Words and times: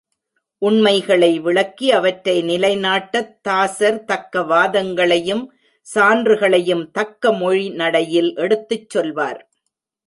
உண்மைகளை 0.61 1.39
விளக்கி 1.39 1.91
அவற்றை 1.91 2.35
நிலைநாட்டத் 2.43 3.35
தாசர் 3.41 4.03
தக்க 4.03 4.41
வாதங்களையும் 4.41 5.45
சான்றுகளையும் 5.87 6.83
தக்கமொழி 6.99 7.73
நடையில் 7.73 8.35
எடுத்துச் 8.35 8.89
சொல்வார். 8.89 9.41